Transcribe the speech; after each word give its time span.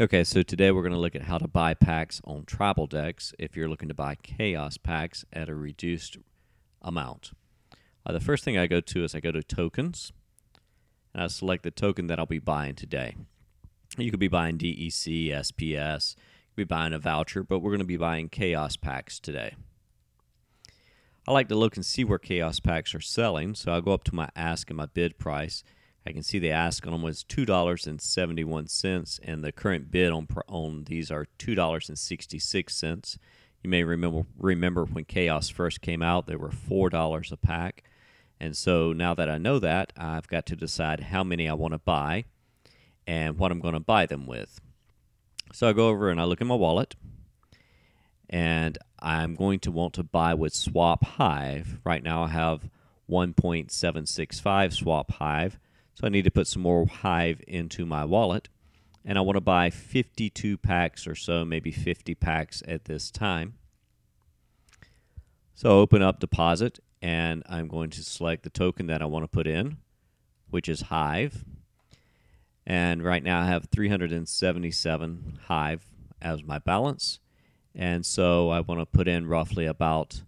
Okay, 0.00 0.24
so 0.24 0.40
today 0.40 0.70
we're 0.70 0.80
going 0.80 0.94
to 0.94 0.98
look 0.98 1.14
at 1.14 1.24
how 1.24 1.36
to 1.36 1.46
buy 1.46 1.74
packs 1.74 2.22
on 2.24 2.44
Tribaldex 2.44 3.34
if 3.38 3.54
you're 3.54 3.68
looking 3.68 3.88
to 3.88 3.94
buy 3.94 4.14
chaos 4.14 4.78
packs 4.78 5.26
at 5.30 5.50
a 5.50 5.54
reduced 5.54 6.16
amount. 6.80 7.32
Uh, 8.06 8.12
the 8.14 8.18
first 8.18 8.42
thing 8.42 8.56
I 8.56 8.66
go 8.66 8.80
to 8.80 9.04
is 9.04 9.14
I 9.14 9.20
go 9.20 9.30
to 9.30 9.42
tokens 9.42 10.10
and 11.12 11.24
I 11.24 11.26
select 11.26 11.64
the 11.64 11.70
token 11.70 12.06
that 12.06 12.18
I'll 12.18 12.24
be 12.24 12.38
buying 12.38 12.76
today. 12.76 13.14
You 13.98 14.10
could 14.10 14.18
be 14.20 14.26
buying 14.26 14.56
DEC, 14.56 15.32
SPS, 15.32 16.16
you 16.16 16.54
could 16.54 16.56
be 16.56 16.64
buying 16.64 16.94
a 16.94 16.98
voucher, 16.98 17.42
but 17.42 17.58
we're 17.58 17.72
going 17.72 17.80
to 17.80 17.84
be 17.84 17.98
buying 17.98 18.30
chaos 18.30 18.78
packs 18.78 19.20
today. 19.20 19.54
I 21.28 21.32
like 21.32 21.48
to 21.48 21.56
look 21.56 21.76
and 21.76 21.84
see 21.84 22.04
where 22.04 22.18
chaos 22.18 22.58
packs 22.58 22.94
are 22.94 23.02
selling, 23.02 23.54
so 23.54 23.70
I'll 23.70 23.82
go 23.82 23.92
up 23.92 24.04
to 24.04 24.14
my 24.14 24.30
ask 24.34 24.70
and 24.70 24.78
my 24.78 24.86
bid 24.86 25.18
price 25.18 25.62
I 26.06 26.12
can 26.12 26.22
see 26.22 26.38
the 26.38 26.50
ask 26.50 26.86
on 26.86 26.92
them 26.92 27.02
was 27.02 27.22
two 27.22 27.44
dollars 27.44 27.86
and 27.86 28.00
seventy 28.00 28.44
one 28.44 28.66
cents, 28.68 29.20
and 29.22 29.44
the 29.44 29.52
current 29.52 29.90
bid 29.90 30.10
on 30.12 30.26
on 30.48 30.84
these 30.84 31.10
are 31.10 31.26
two 31.38 31.54
dollars 31.54 31.88
and 31.88 31.98
sixty 31.98 32.38
six 32.38 32.74
cents. 32.74 33.18
You 33.62 33.68
may 33.70 33.84
remember 33.84 34.26
remember 34.38 34.84
when 34.84 35.04
Chaos 35.04 35.50
first 35.50 35.82
came 35.82 36.02
out, 36.02 36.26
they 36.26 36.36
were 36.36 36.50
four 36.50 36.88
dollars 36.88 37.30
a 37.32 37.36
pack, 37.36 37.84
and 38.38 38.56
so 38.56 38.92
now 38.92 39.14
that 39.14 39.28
I 39.28 39.36
know 39.36 39.58
that, 39.58 39.92
I've 39.96 40.28
got 40.28 40.46
to 40.46 40.56
decide 40.56 41.00
how 41.00 41.22
many 41.22 41.48
I 41.48 41.52
want 41.52 41.74
to 41.74 41.78
buy, 41.78 42.24
and 43.06 43.36
what 43.38 43.52
I'm 43.52 43.60
going 43.60 43.74
to 43.74 43.80
buy 43.80 44.06
them 44.06 44.26
with. 44.26 44.60
So 45.52 45.68
I 45.68 45.72
go 45.72 45.88
over 45.88 46.10
and 46.10 46.20
I 46.20 46.24
look 46.24 46.40
in 46.40 46.46
my 46.46 46.54
wallet, 46.54 46.94
and 48.30 48.78
I'm 49.00 49.34
going 49.34 49.60
to 49.60 49.70
want 49.70 49.94
to 49.94 50.02
buy 50.02 50.32
with 50.32 50.54
Swap 50.54 51.04
Hive. 51.04 51.80
Right 51.84 52.02
now 52.02 52.22
I 52.22 52.28
have 52.28 52.70
1.765 53.10 54.72
Swap 54.72 55.10
Hive. 55.12 55.58
So 56.00 56.06
I 56.06 56.08
need 56.08 56.24
to 56.24 56.30
put 56.30 56.46
some 56.46 56.62
more 56.62 56.86
Hive 56.86 57.42
into 57.46 57.84
my 57.84 58.06
wallet. 58.06 58.48
And 59.04 59.18
I 59.18 59.20
want 59.20 59.36
to 59.36 59.42
buy 59.42 59.68
52 59.68 60.56
packs 60.56 61.06
or 61.06 61.14
so, 61.14 61.44
maybe 61.44 61.70
50 61.70 62.14
packs 62.14 62.62
at 62.66 62.86
this 62.86 63.10
time. 63.10 63.58
So 65.54 65.68
open 65.78 66.00
up 66.00 66.18
deposit 66.18 66.78
and 67.02 67.42
I'm 67.46 67.68
going 67.68 67.90
to 67.90 68.02
select 68.02 68.44
the 68.44 68.50
token 68.50 68.86
that 68.86 69.02
I 69.02 69.04
want 69.04 69.24
to 69.24 69.28
put 69.28 69.46
in, 69.46 69.76
which 70.48 70.70
is 70.70 70.80
Hive. 70.82 71.44
And 72.66 73.04
right 73.04 73.22
now 73.22 73.42
I 73.42 73.46
have 73.48 73.66
377 73.70 75.40
Hive 75.48 75.84
as 76.22 76.42
my 76.42 76.58
balance. 76.58 77.18
And 77.74 78.06
so 78.06 78.48
I 78.48 78.60
want 78.60 78.80
to 78.80 78.86
put 78.86 79.06
in 79.06 79.26
roughly 79.26 79.66
about, 79.66 80.22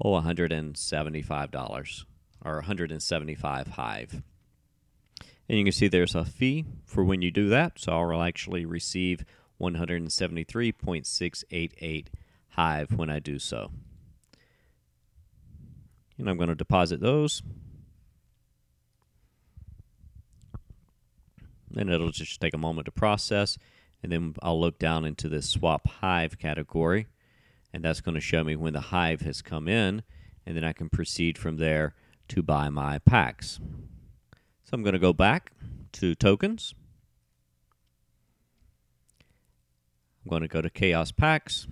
oh, 0.00 0.12
$175 0.12 2.04
or 2.44 2.54
175 2.54 3.66
Hive. 3.66 4.22
And 5.50 5.58
you 5.58 5.64
can 5.64 5.72
see 5.72 5.88
there's 5.88 6.14
a 6.14 6.24
fee 6.24 6.64
for 6.84 7.02
when 7.02 7.22
you 7.22 7.32
do 7.32 7.48
that. 7.48 7.80
So 7.80 7.90
I'll 7.90 8.22
actually 8.22 8.64
receive 8.64 9.24
173.688 9.60 12.06
Hive 12.50 12.92
when 12.92 13.10
I 13.10 13.18
do 13.18 13.40
so. 13.40 13.72
And 16.18 16.30
I'm 16.30 16.36
going 16.36 16.50
to 16.50 16.54
deposit 16.54 17.00
those. 17.00 17.42
And 21.76 21.90
it'll 21.90 22.12
just 22.12 22.40
take 22.40 22.54
a 22.54 22.58
moment 22.58 22.84
to 22.84 22.92
process. 22.92 23.58
And 24.04 24.12
then 24.12 24.36
I'll 24.42 24.60
look 24.60 24.78
down 24.78 25.04
into 25.04 25.28
this 25.28 25.48
swap 25.48 25.88
hive 25.88 26.38
category. 26.38 27.08
And 27.72 27.84
that's 27.84 28.00
going 28.00 28.14
to 28.14 28.20
show 28.20 28.44
me 28.44 28.54
when 28.54 28.74
the 28.74 28.80
hive 28.80 29.22
has 29.22 29.42
come 29.42 29.66
in. 29.66 30.04
And 30.46 30.56
then 30.56 30.62
I 30.62 30.72
can 30.72 30.88
proceed 30.88 31.36
from 31.36 31.56
there 31.56 31.96
to 32.28 32.40
buy 32.40 32.68
my 32.68 33.00
packs. 33.00 33.58
So 34.70 34.76
I'm 34.76 34.84
going 34.84 34.92
to 34.92 35.00
go 35.00 35.12
back 35.12 35.50
to 35.94 36.14
tokens. 36.14 36.76
I'm 40.24 40.30
going 40.30 40.42
to 40.42 40.48
go 40.48 40.60
to 40.60 40.70
Chaos 40.70 41.10
Packs, 41.10 41.66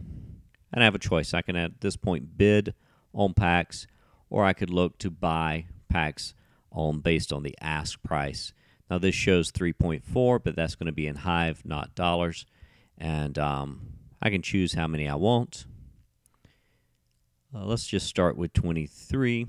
and 0.73 0.83
I 0.83 0.85
have 0.85 0.97
a 0.97 0.99
choice. 0.99 1.33
I 1.33 1.43
can 1.43 1.55
at 1.55 1.81
this 1.81 1.95
point 1.95 2.37
bid 2.37 2.75
on 3.15 3.35
packs, 3.35 3.87
or 4.31 4.45
I 4.45 4.53
could 4.53 4.71
look 4.71 4.99
to 4.99 5.11
buy 5.13 5.67
packs 5.89 6.35
on 6.73 6.99
based 6.99 7.33
on 7.33 7.45
the 7.45 7.55
ask 7.61 8.03
price. 8.03 8.53
Now 8.91 8.99
this 8.99 9.15
shows 9.15 9.53
3.4, 9.53 10.43
but 10.43 10.57
that's 10.57 10.75
going 10.75 10.87
to 10.87 10.93
be 10.93 11.07
in 11.07 11.15
Hive, 11.15 11.65
not 11.65 11.95
dollars, 11.95 12.47
and 12.97 13.39
um, 13.39 13.93
I 14.21 14.29
can 14.29 14.43
choose 14.43 14.75
how 14.75 14.89
many 14.89 15.09
I 15.09 15.15
want. 15.15 15.67
Uh, 17.55 17.65
let's 17.65 17.87
just 17.87 18.09
start 18.09 18.37
with 18.37 18.53
23. 18.55 19.47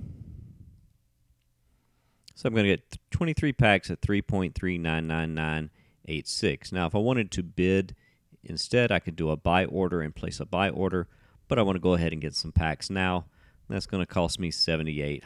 So 2.40 2.48
I'm 2.48 2.54
going 2.54 2.68
to 2.68 2.70
get 2.70 2.98
23 3.12 3.52
packs 3.52 3.92
at 3.92 4.00
3.399986. 4.00 6.72
Now, 6.72 6.88
if 6.88 6.96
I 6.96 7.00
wanted 7.00 7.32
to 7.32 7.44
bid 7.44 7.98
instead, 8.46 8.94
I 8.94 9.00
could 9.00 9.18
do 9.18 9.30
a 9.30 9.36
buy 9.36 9.66
order 9.66 10.00
and 10.00 10.16
place 10.16 10.40
a 10.40 10.46
buy 10.46 10.70
order, 10.70 11.10
but 11.50 11.60
I 11.60 11.64
want 11.64 11.76
to 11.76 11.82
go 11.82 11.96
ahead 11.96 12.14
and 12.14 12.22
get 12.22 12.36
some 12.36 12.54
packs 12.54 12.90
now. 12.90 13.26
That's 13.68 13.88
going 13.88 14.02
to 14.02 14.08
cost 14.08 14.40
me 14.40 14.52
78 14.52 15.22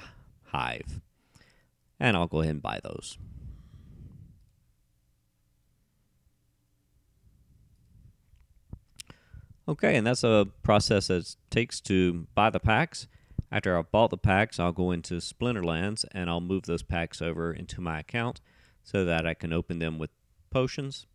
Hive. 0.45 1.01
And 1.99 2.17
I'll 2.17 2.25
go 2.25 2.39
ahead 2.39 2.55
and 2.55 2.63
buy 2.63 2.79
those. 2.83 3.19
Okay, 9.67 9.97
and 9.97 10.07
that's 10.07 10.23
a 10.23 10.47
process 10.63 11.09
that 11.09 11.35
takes 11.51 11.79
to 11.81 12.25
buy 12.33 12.49
the 12.49 12.59
packs. 12.59 13.07
After 13.53 13.77
I've 13.77 13.91
bought 13.91 14.09
the 14.09 14.17
packs, 14.17 14.59
I'll 14.59 14.71
go 14.71 14.89
into 14.89 15.17
Splinterlands 15.17 16.05
and 16.11 16.27
I'll 16.27 16.41
move 16.41 16.63
those 16.63 16.81
packs 16.81 17.21
over 17.21 17.53
into 17.53 17.81
my 17.81 17.99
account 17.99 18.41
so 18.83 19.05
that 19.05 19.27
I 19.27 19.35
can 19.35 19.53
open 19.53 19.77
them 19.77 19.99
with 19.99 20.09
potions. 20.49 21.05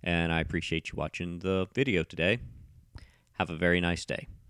And 0.00 0.32
I 0.32 0.38
appreciate 0.38 0.90
you 0.90 0.96
watching 0.96 1.40
the 1.40 1.66
video 1.74 2.04
today. 2.04 2.38
Have 3.38 3.50
a 3.50 3.56
very 3.56 3.80
nice 3.80 4.04
day. 4.04 4.28